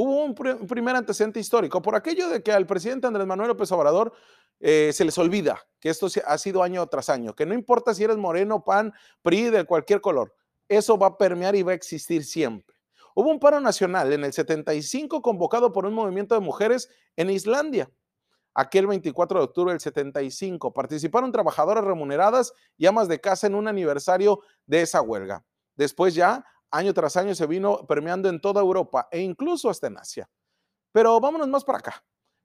hubo 0.01 0.25
un, 0.25 0.35
primer 0.35 0.95
antecedente 0.95 1.41
histórico 1.41 1.83
por 1.83 1.97
aquello 1.97 2.29
de 2.29 2.43
que 2.43 2.53
al 2.53 2.67
presidente 2.67 3.09
Andrés 3.09 3.27
Manuel 3.27 3.49
López 3.49 3.71
Obrador 3.73 4.13
eh, 4.61 4.93
se 4.93 5.05
les 5.05 5.19
olvida 5.19 5.61
que 5.81 5.91
esto 5.91 6.07
ha 6.25 6.39
sido 6.39 6.63
año 6.63 6.87
tras 6.87 7.09
año, 7.09 7.35
que 7.35 7.47
no 7.47 7.55
importa 7.55 7.95
si 7.95 8.05
eres 8.05 8.17
moreno, 8.17 8.65
pan, 8.65 8.93
PRI, 9.23 9.51
de 9.51 9.65
cualquier 9.65 10.01
color, 10.01 10.35
eso 10.69 10.99
va 10.99 11.09
a 11.09 11.19
permear 11.19 11.57
y 11.57 11.63
va 11.63 11.73
a 11.73 11.75
existir 11.75 12.25
siempre. 12.25 12.77
Hubo 13.15 13.31
un 13.31 13.41
paro 13.41 13.61
nacional 13.61 14.13
en 14.13 14.25
el 14.25 14.33
75 14.33 15.21
convocado 15.21 15.73
por 15.73 15.85
un 15.85 15.95
movimiento 15.95 16.37
de 16.37 16.41
mujeres 16.41 16.89
en 17.17 17.31
Islandia. 17.31 17.91
Aquel 18.55 18.87
24 18.87 19.41
de 19.41 19.45
octubre 19.45 19.73
del 19.73 19.81
75 19.81 20.73
participaron 20.73 21.33
trabajadoras 21.33 21.85
remuneradas 21.85 22.53
y 22.77 22.87
amas 22.87 23.09
de 23.09 23.21
casa 23.21 23.49
en 23.49 23.57
un 23.57 23.67
aniversario 23.67 24.41
de 24.67 24.83
esa 24.83 25.01
huelga. 25.01 25.45
Después 25.75 26.15
ya, 26.15 26.45
año 26.71 26.95
tras 26.95 27.17
año, 27.17 27.35
se 27.35 27.47
vino 27.47 27.87
permeando 27.87 28.29
en 28.29 28.41
toda 28.41 28.61
Europa 28.61 29.09
e 29.11 29.21
incluso 29.21 29.71
hasta 29.71 29.87
en 29.87 29.99
Asia. 29.99 30.31
Pero 30.93 31.21
vámonos 31.21 31.49
más 31.49 31.65
para 31.65 31.79
acá. 31.79 32.05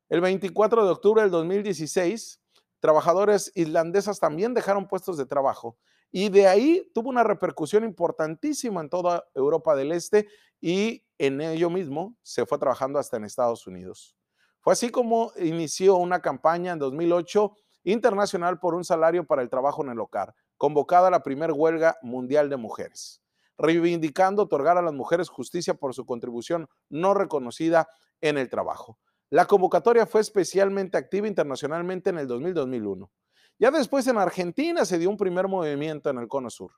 El 0.09 0.21
24 0.21 0.85
de 0.85 0.91
octubre 0.91 1.21
del 1.21 1.31
2016, 1.31 2.41
trabajadores 2.79 3.51
islandesas 3.55 4.19
también 4.19 4.53
dejaron 4.53 4.87
puestos 4.87 5.17
de 5.17 5.25
trabajo 5.25 5.77
y 6.11 6.29
de 6.29 6.47
ahí 6.47 6.91
tuvo 6.93 7.09
una 7.09 7.23
repercusión 7.23 7.83
importantísima 7.83 8.81
en 8.81 8.89
toda 8.89 9.25
Europa 9.33 9.75
del 9.75 9.91
Este 9.91 10.27
y 10.61 11.03
en 11.17 11.41
ello 11.41 11.71
mismo 11.71 12.15
se 12.21 12.45
fue 12.45 12.59
trabajando 12.59 12.99
hasta 12.99 13.17
en 13.17 13.23
Estados 13.23 13.65
Unidos. 13.65 14.15
Fue 14.59 14.73
así 14.73 14.91
como 14.91 15.31
inició 15.37 15.95
una 15.95 16.21
campaña 16.21 16.73
en 16.73 16.79
2008 16.79 17.55
internacional 17.85 18.59
por 18.59 18.75
un 18.75 18.83
salario 18.83 19.25
para 19.25 19.41
el 19.41 19.49
trabajo 19.49 19.83
en 19.83 19.89
el 19.89 19.99
hogar, 19.99 20.35
convocada 20.57 21.09
la 21.09 21.23
primera 21.23 21.51
huelga 21.51 21.97
mundial 22.03 22.47
de 22.47 22.57
mujeres, 22.57 23.22
reivindicando 23.63 24.43
otorgar 24.43 24.77
a 24.77 24.81
las 24.81 24.93
mujeres 24.93 25.29
justicia 25.29 25.73
por 25.73 25.93
su 25.93 26.05
contribución 26.05 26.67
no 26.89 27.13
reconocida 27.13 27.87
en 28.19 28.37
el 28.37 28.49
trabajo. 28.49 28.99
La 29.29 29.45
convocatoria 29.45 30.05
fue 30.05 30.19
especialmente 30.19 30.97
activa 30.97 31.27
internacionalmente 31.27 32.09
en 32.09 32.17
el 32.17 32.27
2000-2001. 32.27 33.09
Ya 33.57 33.71
después 33.71 34.05
en 34.07 34.17
Argentina 34.17 34.83
se 34.83 34.99
dio 34.99 35.09
un 35.09 35.15
primer 35.15 35.47
movimiento 35.47 36.09
en 36.09 36.17
el 36.17 36.27
Cono 36.27 36.49
Sur. 36.49 36.73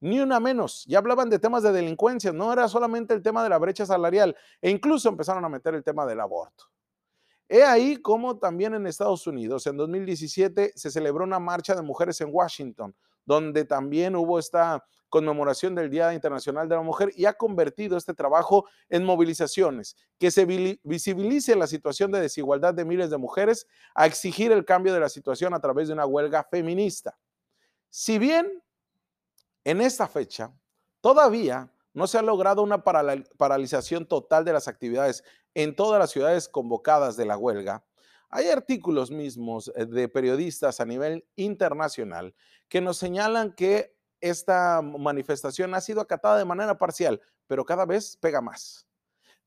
Ni 0.00 0.20
una 0.20 0.38
menos. 0.38 0.84
Ya 0.86 0.98
hablaban 0.98 1.30
de 1.30 1.38
temas 1.38 1.62
de 1.62 1.72
delincuencia, 1.72 2.30
no 2.30 2.52
era 2.52 2.68
solamente 2.68 3.14
el 3.14 3.22
tema 3.22 3.42
de 3.42 3.48
la 3.48 3.58
brecha 3.58 3.86
salarial, 3.86 4.36
e 4.60 4.70
incluso 4.70 5.08
empezaron 5.08 5.44
a 5.46 5.48
meter 5.48 5.74
el 5.74 5.82
tema 5.82 6.04
del 6.04 6.20
aborto. 6.20 6.66
He 7.48 7.64
ahí 7.64 7.96
como 7.96 8.38
también 8.38 8.74
en 8.74 8.86
Estados 8.86 9.26
Unidos, 9.26 9.66
en 9.66 9.78
2017, 9.78 10.72
se 10.76 10.90
celebró 10.90 11.24
una 11.24 11.38
marcha 11.38 11.74
de 11.74 11.80
mujeres 11.80 12.20
en 12.20 12.28
Washington, 12.30 12.94
donde 13.28 13.66
también 13.66 14.16
hubo 14.16 14.38
esta 14.38 14.82
conmemoración 15.10 15.74
del 15.74 15.90
Día 15.90 16.14
Internacional 16.14 16.66
de 16.66 16.76
la 16.76 16.80
Mujer 16.80 17.12
y 17.14 17.26
ha 17.26 17.34
convertido 17.34 17.98
este 17.98 18.14
trabajo 18.14 18.64
en 18.88 19.04
movilizaciones, 19.04 19.96
que 20.18 20.30
se 20.30 20.46
visibilice 20.82 21.54
la 21.54 21.66
situación 21.66 22.10
de 22.10 22.22
desigualdad 22.22 22.72
de 22.72 22.86
miles 22.86 23.10
de 23.10 23.18
mujeres, 23.18 23.66
a 23.94 24.06
exigir 24.06 24.50
el 24.50 24.64
cambio 24.64 24.94
de 24.94 25.00
la 25.00 25.10
situación 25.10 25.52
a 25.52 25.60
través 25.60 25.88
de 25.88 25.94
una 25.94 26.06
huelga 26.06 26.42
feminista. 26.50 27.18
Si 27.90 28.18
bien 28.18 28.62
en 29.62 29.82
esta 29.82 30.08
fecha 30.08 30.50
todavía 31.02 31.70
no 31.92 32.06
se 32.06 32.16
ha 32.16 32.22
logrado 32.22 32.62
una 32.62 32.82
paralización 32.82 34.06
total 34.06 34.46
de 34.46 34.54
las 34.54 34.68
actividades 34.68 35.22
en 35.52 35.76
todas 35.76 36.00
las 36.00 36.10
ciudades 36.10 36.48
convocadas 36.48 37.18
de 37.18 37.26
la 37.26 37.36
huelga, 37.36 37.84
hay 38.30 38.48
artículos 38.48 39.10
mismos 39.10 39.72
eh, 39.74 39.86
de 39.86 40.08
periodistas 40.08 40.80
a 40.80 40.84
nivel 40.84 41.26
internacional 41.36 42.34
que 42.68 42.80
nos 42.80 42.98
señalan 42.98 43.52
que 43.52 43.96
esta 44.20 44.82
manifestación 44.82 45.74
ha 45.74 45.80
sido 45.80 46.00
acatada 46.00 46.38
de 46.38 46.44
manera 46.44 46.76
parcial, 46.76 47.20
pero 47.46 47.64
cada 47.64 47.86
vez 47.86 48.16
pega 48.16 48.40
más. 48.40 48.86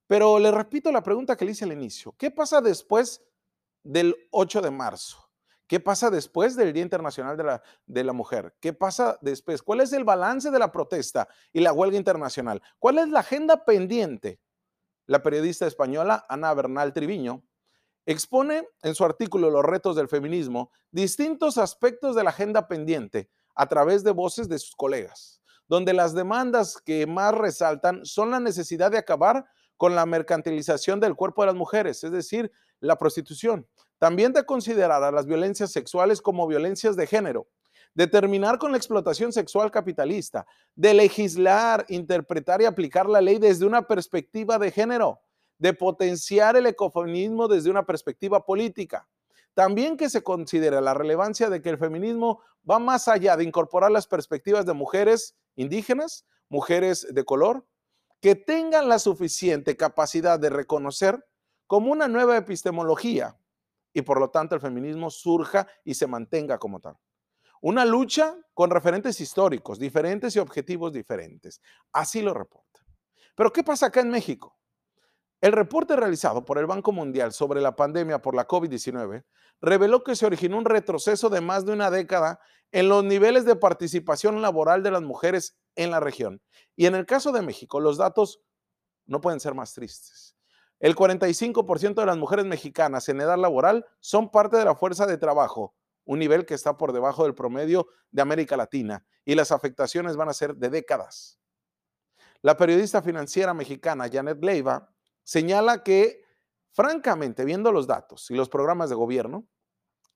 Pero 0.08 0.40
le 0.40 0.52
repito 0.52 0.92
la 0.92 1.04
pregunta 1.04 1.36
que 1.36 1.46
le 1.46 1.52
hice 1.52 1.66
al 1.66 1.74
inicio. 1.74 2.14
¿Qué 2.18 2.32
pasa 2.32 2.62
después 2.62 3.22
del 3.84 4.16
8 4.32 4.62
de 4.62 4.72
marzo? 4.72 5.30
¿Qué 5.68 5.80
pasa 5.80 6.10
después 6.10 6.58
del 6.58 6.74
Día 6.74 6.84
Internacional 6.84 7.38
de 7.38 7.44
la, 7.44 7.64
de 7.86 8.04
la, 8.04 8.12
Mujer? 8.12 8.54
¿Qué 8.60 8.74
pasa 8.74 9.18
después? 9.22 9.62
¿Cuál 9.62 9.80
es 9.80 9.94
el 9.94 10.04
balance 10.04 10.52
de 10.52 10.60
la 10.60 10.72
protesta 10.72 11.30
y 11.54 11.62
la 11.62 11.72
huelga 11.72 11.96
internacional? 11.96 12.62
¿Cuál 12.78 12.98
es 12.98 13.08
la 13.08 13.22
agenda 13.22 13.64
pendiente? 13.64 14.42
La 15.06 15.24
periodista 15.24 15.66
española 15.68 16.26
Ana 16.28 16.54
Bernal 16.54 16.92
Triviño 16.92 17.44
expone 18.06 18.68
en 18.84 18.96
su 18.96 19.06
artículo 19.06 19.50
Los 19.50 19.64
retos 19.64 19.96
del 19.96 20.08
feminismo 20.08 20.72
distintos 20.92 21.58
aspectos 21.58 22.16
de 22.16 22.24
la 22.24 22.32
agenda 22.32 22.68
pendiente 22.68 23.30
a 23.56 23.68
través 23.68 24.04
de 24.04 24.12
voces 24.12 24.50
de 24.50 24.60
sus 24.60 24.76
colegas, 24.76 25.42
donde 25.68 25.94
las 25.94 26.14
demandas 26.14 26.78
que 26.84 27.06
más 27.06 27.34
resaltan 27.36 28.06
son 28.06 28.32
la 28.32 28.40
necesidad 28.40 28.92
de 28.92 28.98
acabar 28.98 29.46
con 29.78 29.96
la 29.96 30.06
mercantilización 30.06 31.00
del 31.00 31.16
cuerpo 31.16 31.42
de 31.42 31.48
las 31.48 31.56
mujeres, 31.56 32.04
es 32.04 32.12
decir, 32.12 32.52
la 32.80 32.98
prostitución. 32.98 33.68
También 33.98 34.34
de 34.34 34.46
considerar 34.46 35.04
a 35.04 35.12
las 35.12 35.26
violencias 35.26 35.72
sexuales 35.72 36.22
como 36.22 36.48
violencias 36.48 36.96
de 36.96 37.08
género, 37.08 37.48
de 37.94 38.08
terminar 38.08 38.58
con 38.58 38.72
la 38.72 38.78
explotación 38.78 39.32
sexual 39.34 39.70
capitalista, 39.70 40.46
de 40.76 40.94
legislar, 40.94 41.86
interpretar 41.90 42.62
y 42.62 42.66
aplicar 42.66 43.08
la 43.08 43.22
ley 43.22 43.38
desde 43.38 43.66
una 43.66 43.84
perspectiva 43.84 44.58
de 44.58 44.72
género, 44.72 45.22
de 45.62 45.76
potenciar 45.76 46.58
el 46.58 46.66
ecofeminismo 46.66 47.48
desde 47.48 47.70
una 47.70 47.86
perspectiva 47.86 48.44
política, 48.44 49.08
también 49.54 49.96
que 49.96 50.10
se 50.10 50.24
considere 50.24 50.82
la 50.82 50.96
relevancia 50.96 51.52
de 51.52 51.62
que 51.62 51.70
el 51.70 51.78
feminismo 51.78 52.42
va 52.68 52.80
más 52.80 53.08
allá 53.08 53.38
de 53.38 53.44
incorporar 53.44 53.92
las 53.92 54.08
perspectivas 54.08 54.66
de 54.66 54.74
mujeres 54.74 55.38
indígenas, 55.56 56.26
mujeres 56.50 57.06
de 57.12 57.24
color, 57.24 57.64
que 58.22 58.34
tengan 58.34 58.90
la 58.90 58.98
suficiente 58.98 59.78
capacidad 59.78 60.40
de 60.40 60.50
reconocer 60.50 61.24
como 61.68 61.92
una 61.92 62.08
nueva 62.08 62.38
epistemología 62.38 63.38
y 63.94 64.02
por 64.02 64.20
lo 64.20 64.32
tanto 64.32 64.56
el 64.56 64.62
feminismo 64.62 65.12
surja 65.12 65.68
y 65.84 65.94
se 65.94 66.08
mantenga 66.08 66.58
como 66.58 66.80
tal. 66.80 66.98
Una 67.62 67.86
lucha 67.86 68.36
con 68.56 68.72
referentes 68.72 69.22
históricos 69.22 69.78
diferentes 69.78 70.36
y 70.36 70.40
objetivos 70.40 70.92
diferentes. 70.92 71.62
Así 71.94 72.24
lo 72.24 72.34
reporta. 72.34 72.84
Pero 73.36 73.54
¿qué 73.54 73.64
pasa 73.64 73.86
acá 73.86 74.00
en 74.00 74.10
México? 74.10 74.58
El 75.42 75.54
reporte 75.54 75.96
realizado 75.96 76.46
por 76.46 76.60
el 76.60 76.68
Banco 76.68 76.92
Mundial 76.92 77.34
sobre 77.34 77.62
la 77.62 77.76
pandemia 77.76 78.22
por 78.22 78.36
la 78.36 78.48
COVID-19 78.48 79.26
reveló 79.60 80.04
que 80.04 80.16
se 80.16 80.28
originó 80.28 80.60
un 80.60 80.66
retroceso 80.66 81.30
de 81.30 81.42
más 81.42 81.66
de 81.66 81.74
una 81.74 81.90
década 81.90 82.40
en 82.72 82.88
los 82.88 83.04
niveles 83.04 83.44
de 83.44 83.56
participación 83.56 84.44
laboral 84.44 84.84
de 84.84 84.92
las 84.92 85.02
mujeres 85.02 85.58
en 85.76 85.90
la 85.90 86.00
región. 86.00 86.44
Y 86.76 86.86
en 86.86 86.94
el 86.94 87.08
caso 87.08 87.32
de 87.32 87.42
México, 87.42 87.80
los 87.80 87.98
datos 87.98 88.40
no 89.08 89.20
pueden 89.20 89.40
ser 89.40 89.56
más 89.56 89.74
tristes. 89.74 90.36
El 90.80 90.96
45% 90.96 91.96
de 91.96 92.06
las 92.06 92.18
mujeres 92.18 92.46
mexicanas 92.46 93.10
en 93.10 93.22
edad 93.22 93.38
laboral 93.38 93.86
son 94.00 94.30
parte 94.30 94.58
de 94.58 94.66
la 94.66 94.76
fuerza 94.76 95.08
de 95.08 95.18
trabajo, 95.18 95.76
un 96.06 96.20
nivel 96.20 96.46
que 96.46 96.54
está 96.54 96.78
por 96.78 96.94
debajo 96.94 97.24
del 97.24 97.34
promedio 97.34 97.88
de 98.12 98.22
América 98.22 98.58
Latina, 98.58 99.04
y 99.26 99.34
las 99.34 99.52
afectaciones 99.52 100.16
van 100.16 100.30
a 100.30 100.34
ser 100.34 100.56
de 100.56 100.70
décadas. 100.70 101.40
La 102.44 102.58
periodista 102.58 103.02
financiera 103.02 103.54
mexicana 103.56 104.10
Janet 104.12 104.44
Leiva 104.44 104.91
señala 105.24 105.84
que, 105.84 106.24
francamente, 106.72 107.46
viendo 107.46 107.72
los 107.72 107.88
datos 107.88 108.30
y 108.32 108.36
los 108.36 108.50
programas 108.50 108.90
de 108.90 108.96
gobierno, 108.96 109.48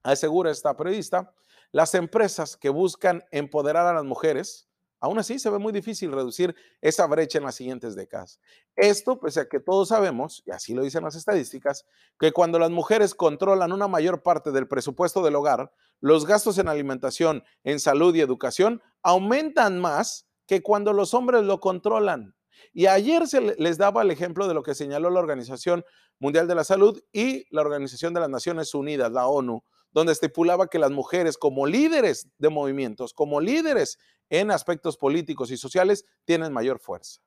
asegura 0.04 0.52
esta 0.52 0.76
periodista, 0.76 1.34
las 1.72 1.94
empresas 1.96 2.56
que 2.58 2.70
buscan 2.70 3.24
empoderar 3.32 3.88
a 3.88 3.94
las 3.94 4.06
mujeres, 4.06 4.70
aún 5.00 5.20
así 5.20 5.40
se 5.40 5.50
ve 5.50 5.60
muy 5.60 5.74
difícil 5.74 6.12
reducir 6.12 6.56
esa 6.82 7.06
brecha 7.06 7.38
en 7.38 7.44
las 7.44 7.56
siguientes 7.56 7.96
décadas. 7.96 8.40
Esto, 8.76 9.20
pese 9.20 9.42
a 9.42 9.50
que 9.50 9.60
todos 9.60 9.90
sabemos, 9.90 10.42
y 10.46 10.52
así 10.52 10.74
lo 10.74 10.84
dicen 10.84 11.04
las 11.04 11.16
estadísticas, 11.16 11.86
que 12.20 12.32
cuando 12.32 12.60
las 12.60 12.72
mujeres 12.72 13.14
controlan 13.14 13.72
una 13.72 13.88
mayor 13.88 14.24
parte 14.24 14.52
del 14.52 14.68
presupuesto 14.68 15.22
del 15.22 15.36
hogar, 15.36 15.72
los 16.00 16.26
gastos 16.26 16.58
en 16.58 16.68
alimentación, 16.68 17.44
en 17.64 17.80
salud 17.80 18.16
y 18.16 18.22
educación 18.22 18.82
aumentan 19.04 19.80
más 19.80 20.28
que 20.48 20.62
cuando 20.62 20.94
los 20.94 21.14
hombres 21.14 21.44
lo 21.44 21.60
controlan. 21.60 22.36
Y 22.74 22.88
ayer 22.88 23.28
se 23.28 23.42
les 23.42 23.78
daba 23.78 24.02
el 24.02 24.12
ejemplo 24.12 24.48
de 24.48 24.54
lo 24.54 24.64
que 24.64 24.76
señaló 24.76 25.10
la 25.10 25.20
Organización 25.20 25.84
Mundial 26.20 26.48
de 26.48 26.56
la 26.56 26.64
Salud 26.64 27.02
y 27.12 27.46
la 27.54 27.62
Organización 27.62 28.14
de 28.14 28.22
las 28.22 28.30
Naciones 28.30 28.74
Unidas, 28.74 29.12
la 29.12 29.28
ONU, 29.28 29.64
donde 29.92 30.14
estipulaba 30.14 30.68
que 30.68 30.80
las 30.80 30.92
mujeres 30.92 31.38
como 31.38 31.66
líderes 31.66 32.28
de 32.38 32.50
movimientos, 32.50 33.14
como 33.14 33.40
líderes 33.40 33.98
en 34.30 34.52
aspectos 34.52 34.98
políticos 34.98 35.52
y 35.52 35.58
sociales, 35.58 36.06
tienen 36.26 36.52
mayor 36.52 36.80
fuerza. 36.80 37.22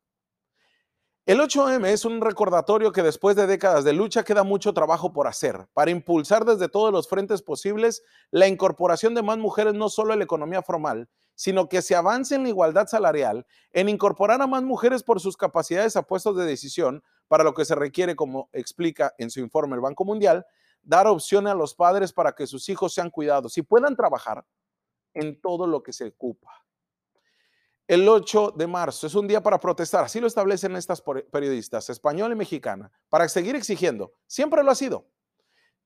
El 1.28 1.40
8M 1.40 1.86
es 1.88 2.06
un 2.06 2.22
recordatorio 2.22 2.90
que 2.90 3.02
después 3.02 3.36
de 3.36 3.46
décadas 3.46 3.84
de 3.84 3.92
lucha 3.92 4.24
queda 4.24 4.44
mucho 4.44 4.72
trabajo 4.72 5.12
por 5.12 5.26
hacer 5.26 5.66
para 5.74 5.90
impulsar 5.90 6.46
desde 6.46 6.70
todos 6.70 6.90
los 6.90 7.06
frentes 7.06 7.42
posibles 7.42 8.02
la 8.30 8.48
incorporación 8.48 9.14
de 9.14 9.22
más 9.22 9.36
mujeres 9.36 9.74
no 9.74 9.90
solo 9.90 10.14
en 10.14 10.20
la 10.20 10.24
economía 10.24 10.62
formal, 10.62 11.06
sino 11.38 11.68
que 11.68 11.82
se 11.82 11.94
avance 11.94 12.34
en 12.34 12.42
la 12.42 12.48
igualdad 12.48 12.88
salarial, 12.88 13.46
en 13.70 13.88
incorporar 13.88 14.42
a 14.42 14.48
más 14.48 14.64
mujeres 14.64 15.04
por 15.04 15.20
sus 15.20 15.36
capacidades 15.36 15.94
a 15.94 16.02
puestos 16.02 16.36
de 16.36 16.44
decisión, 16.44 17.04
para 17.28 17.44
lo 17.44 17.54
que 17.54 17.64
se 17.64 17.76
requiere, 17.76 18.16
como 18.16 18.50
explica 18.52 19.14
en 19.18 19.30
su 19.30 19.38
informe 19.38 19.76
el 19.76 19.80
Banco 19.80 20.04
Mundial, 20.04 20.44
dar 20.82 21.06
opciones 21.06 21.52
a 21.52 21.54
los 21.54 21.76
padres 21.76 22.12
para 22.12 22.32
que 22.32 22.48
sus 22.48 22.68
hijos 22.68 22.92
sean 22.92 23.08
cuidados 23.10 23.56
y 23.56 23.62
puedan 23.62 23.94
trabajar 23.94 24.44
en 25.14 25.40
todo 25.40 25.68
lo 25.68 25.80
que 25.80 25.92
se 25.92 26.06
ocupa. 26.06 26.50
El 27.86 28.08
8 28.08 28.54
de 28.56 28.66
marzo 28.66 29.06
es 29.06 29.14
un 29.14 29.28
día 29.28 29.40
para 29.40 29.60
protestar, 29.60 30.06
así 30.06 30.18
lo 30.18 30.26
establecen 30.26 30.74
estas 30.74 31.04
periodistas, 31.30 31.88
española 31.88 32.34
y 32.34 32.38
mexicana, 32.38 32.90
para 33.08 33.28
seguir 33.28 33.54
exigiendo, 33.54 34.12
siempre 34.26 34.64
lo 34.64 34.72
ha 34.72 34.74
sido. 34.74 35.06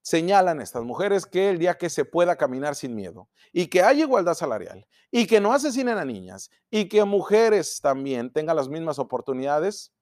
Señalan 0.03 0.61
estas 0.61 0.83
mujeres 0.83 1.27
que 1.27 1.49
el 1.49 1.59
día 1.59 1.79
que 1.79 1.89
se 1.89 2.05
pueda 2.05 2.37
caminar 2.37 2.75
sin 2.75 2.95
miedo 2.95 3.29
y 3.53 3.69
que 3.69 3.83
haya 3.83 4.03
igualdad 4.03 4.35
salarial 4.35 4.87
y 5.11 5.27
que 5.27 5.41
no 5.41 5.53
asesinen 5.53 5.99
a 5.99 6.05
niñas 6.05 6.51
y 6.71 6.89
que 6.89 7.05
mujeres 7.05 7.81
también 7.81 8.33
tengan 8.33 8.57
las 8.57 8.69
mismas 8.69 8.99
oportunidades, 8.99 9.93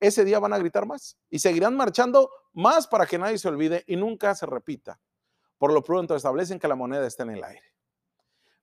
ese 0.00 0.24
día 0.24 0.38
van 0.38 0.54
a 0.54 0.58
gritar 0.58 0.86
más 0.86 1.18
y 1.28 1.38
seguirán 1.38 1.76
marchando 1.76 2.30
más 2.52 2.86
para 2.86 3.06
que 3.06 3.18
nadie 3.18 3.38
se 3.38 3.48
olvide 3.48 3.84
y 3.86 3.96
nunca 3.96 4.34
se 4.34 4.46
repita. 4.46 4.98
Por 5.58 5.72
lo 5.72 5.84
pronto 5.84 6.16
establecen 6.16 6.58
que 6.58 6.68
la 6.68 6.74
moneda 6.74 7.06
está 7.06 7.22
en 7.24 7.30
el 7.30 7.44
aire 7.44 7.70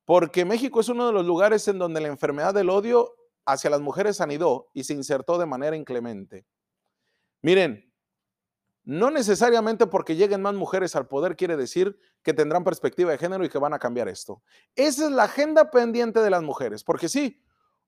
porque 0.08 0.46
México 0.46 0.80
es 0.80 0.88
uno 0.88 1.06
de 1.06 1.12
los 1.12 1.26
lugares 1.26 1.68
en 1.68 1.80
donde 1.80 2.00
la 2.00 2.08
enfermedad 2.08 2.54
del 2.54 2.70
odio 2.70 3.14
hacia 3.46 3.70
las 3.70 3.82
mujeres 3.82 4.22
anidó 4.22 4.70
y 4.74 4.86
se 4.86 4.94
insertó 4.94 5.38
de 5.38 5.46
manera 5.46 5.76
inclemente. 5.76 6.46
Miren, 7.42 7.87
no 8.88 9.12
necesariamente 9.12 9.86
porque 9.86 10.16
lleguen 10.16 10.42
más 10.42 10.54
mujeres 10.54 10.96
al 10.96 11.08
poder 11.08 11.36
quiere 11.36 11.58
decir 11.58 12.00
que 12.24 12.34
tendrán 12.34 12.64
perspectiva 12.64 13.12
de 13.12 13.18
género 13.18 13.44
y 13.44 13.50
que 13.50 13.58
van 13.58 13.74
a 13.74 13.80
cambiar 13.80 14.08
esto. 14.08 14.42
Esa 14.76 15.06
es 15.06 15.12
la 15.12 15.24
agenda 15.24 15.70
pendiente 15.70 16.22
de 16.22 16.30
las 16.30 16.42
mujeres, 16.42 16.86
porque 16.86 17.10
sí, 17.10 17.44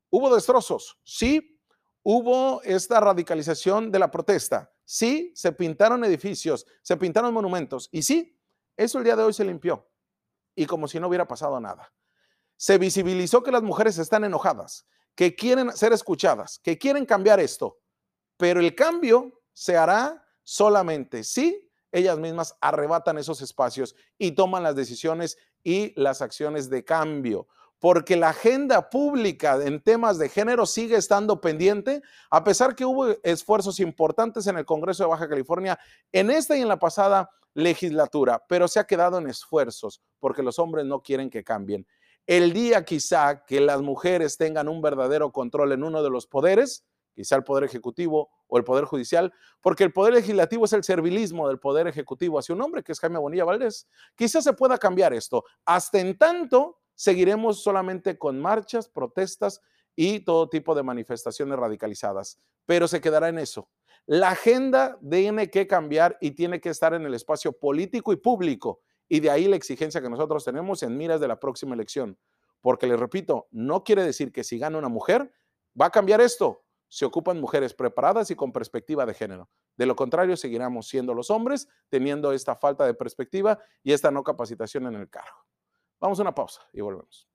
hubo 0.09 0.33
destrozos, 0.35 0.99
sí, 1.03 1.57
hubo 2.03 2.61
esta 2.63 2.99
radicalización 2.99 3.91
de 3.91 3.99
la 3.99 4.11
protesta, 4.11 4.73
sí, 4.83 5.31
se 5.35 5.53
pintaron 5.53 6.03
edificios, 6.03 6.65
se 6.81 6.97
pintaron 6.97 7.33
monumentos 7.33 7.87
y 7.93 8.01
sí, 8.01 8.37
eso 8.75 8.97
el 8.97 9.05
día 9.05 9.15
de 9.15 9.23
hoy 9.23 9.31
se 9.31 9.45
limpió 9.45 9.87
y 10.53 10.65
como 10.65 10.87
si 10.87 10.99
no 10.99 11.07
hubiera 11.07 11.27
pasado 11.27 11.59
nada 11.61 11.89
se 12.59 12.77
visibilizó 12.77 13.41
que 13.41 13.53
las 13.53 13.63
mujeres 13.63 13.97
están 13.99 14.25
enojadas, 14.25 14.85
que 15.15 15.33
quieren 15.33 15.71
ser 15.71 15.93
escuchadas, 15.93 16.59
que 16.59 16.77
quieren 16.77 17.05
cambiar 17.05 17.39
esto, 17.39 17.79
pero 18.35 18.59
el 18.59 18.75
cambio 18.75 19.41
se 19.53 19.77
hará 19.77 20.28
solamente 20.49 21.23
si 21.23 21.69
ellas 21.91 22.17
mismas 22.17 22.57
arrebatan 22.59 23.19
esos 23.19 23.39
espacios 23.43 23.95
y 24.17 24.31
toman 24.31 24.63
las 24.63 24.75
decisiones 24.75 25.37
y 25.63 25.93
las 25.95 26.23
acciones 26.23 26.71
de 26.71 26.83
cambio. 26.83 27.47
Porque 27.77 28.15
la 28.15 28.29
agenda 28.29 28.89
pública 28.89 29.59
en 29.63 29.79
temas 29.79 30.17
de 30.17 30.27
género 30.27 30.65
sigue 30.65 30.95
estando 30.95 31.39
pendiente, 31.39 32.01
a 32.31 32.43
pesar 32.43 32.75
que 32.75 32.83
hubo 32.83 33.15
esfuerzos 33.21 33.79
importantes 33.79 34.47
en 34.47 34.57
el 34.57 34.65
Congreso 34.65 35.03
de 35.03 35.09
Baja 35.09 35.29
California 35.29 35.79
en 36.11 36.31
esta 36.31 36.57
y 36.57 36.61
en 36.61 36.67
la 36.67 36.79
pasada 36.79 37.29
legislatura, 37.53 38.43
pero 38.49 38.67
se 38.67 38.79
ha 38.79 38.87
quedado 38.87 39.19
en 39.19 39.29
esfuerzos 39.29 40.01
porque 40.19 40.41
los 40.41 40.57
hombres 40.57 40.83
no 40.83 41.03
quieren 41.03 41.29
que 41.29 41.43
cambien. 41.43 41.85
El 42.25 42.53
día 42.53 42.83
quizá 42.83 43.45
que 43.45 43.61
las 43.61 43.81
mujeres 43.83 44.35
tengan 44.35 44.67
un 44.67 44.81
verdadero 44.81 45.31
control 45.31 45.73
en 45.73 45.83
uno 45.83 46.01
de 46.01 46.09
los 46.09 46.25
poderes, 46.25 46.85
quizá 47.13 47.35
el 47.35 47.43
Poder 47.43 47.63
Ejecutivo 47.63 48.29
o 48.47 48.57
el 48.57 48.63
Poder 48.63 48.85
Judicial, 48.85 49.33
porque 49.61 49.83
el 49.83 49.93
Poder 49.93 50.13
Legislativo 50.13 50.65
es 50.65 50.73
el 50.73 50.83
servilismo 50.83 51.47
del 51.47 51.59
Poder 51.59 51.87
Ejecutivo 51.87 52.39
hacia 52.39 52.55
un 52.55 52.61
hombre 52.61 52.83
que 52.83 52.91
es 52.91 52.99
Jaime 52.99 53.19
Bonilla 53.19 53.45
Valdés. 53.45 53.87
Quizá 54.15 54.41
se 54.41 54.53
pueda 54.53 54.77
cambiar 54.77 55.13
esto. 55.13 55.43
Hasta 55.65 55.99
en 55.99 56.17
tanto, 56.17 56.79
seguiremos 56.95 57.61
solamente 57.63 58.17
con 58.17 58.39
marchas, 58.39 58.89
protestas 58.89 59.61
y 59.95 60.21
todo 60.21 60.49
tipo 60.49 60.75
de 60.75 60.83
manifestaciones 60.83 61.57
radicalizadas, 61.59 62.39
pero 62.65 62.87
se 62.87 63.01
quedará 63.01 63.29
en 63.29 63.39
eso. 63.39 63.69
La 64.05 64.29
agenda 64.29 64.97
tiene 65.07 65.49
que 65.49 65.67
cambiar 65.67 66.17
y 66.19 66.31
tiene 66.31 66.59
que 66.59 66.69
estar 66.69 66.93
en 66.93 67.05
el 67.05 67.13
espacio 67.13 67.51
político 67.51 68.11
y 68.11 68.15
público 68.15 68.81
y 69.07 69.19
de 69.19 69.29
ahí 69.29 69.47
la 69.47 69.55
exigencia 69.55 70.01
que 70.01 70.09
nosotros 70.09 70.45
tenemos 70.45 70.83
en 70.83 70.95
miras 70.97 71.19
de 71.19 71.27
la 71.27 71.39
próxima 71.39 71.75
elección. 71.75 72.17
Porque 72.61 72.87
les 72.87 72.99
repito, 72.99 73.47
no 73.51 73.83
quiere 73.83 74.03
decir 74.03 74.31
que 74.31 74.43
si 74.43 74.57
gana 74.57 74.77
una 74.77 74.89
mujer, 74.89 75.33
va 75.79 75.87
a 75.87 75.89
cambiar 75.91 76.21
esto. 76.21 76.63
Se 76.89 77.05
ocupan 77.05 77.39
mujeres 77.39 77.73
preparadas 77.73 78.31
y 78.31 78.35
con 78.35 78.51
perspectiva 78.51 79.05
de 79.05 79.13
género. 79.13 79.49
De 79.77 79.85
lo 79.85 79.95
contrario, 79.95 80.35
seguiremos 80.35 80.87
siendo 80.87 81.13
los 81.13 81.29
hombres 81.29 81.69
teniendo 81.87 82.33
esta 82.33 82.55
falta 82.55 82.85
de 82.85 82.93
perspectiva 82.93 83.59
y 83.83 83.93
esta 83.93 84.11
no 84.11 84.23
capacitación 84.23 84.87
en 84.87 84.95
el 84.95 85.09
cargo. 85.09 85.45
Vamos 85.99 86.19
a 86.19 86.23
una 86.23 86.35
pausa 86.35 86.61
y 86.73 86.81
volvemos. 86.81 87.28